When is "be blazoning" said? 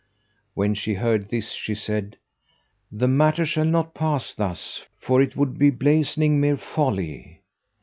5.59-6.39